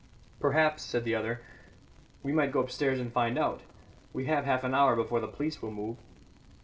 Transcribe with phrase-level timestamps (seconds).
[0.39, 1.41] "Perhaps," said the other,
[2.23, 3.61] "we might go upstairs and find out.
[4.13, 5.97] We have half an hour before the police will move."